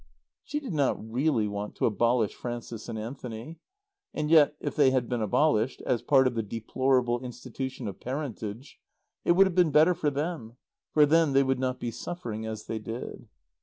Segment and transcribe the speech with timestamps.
[0.43, 3.59] She did not really want to abolish Frances and Anthony.
[4.15, 8.79] And yet, if they had been abolished, as part of the deplorable institution of parentage,
[9.23, 10.57] it would have been better for them;
[10.91, 13.27] for then they would not be suffering as they did.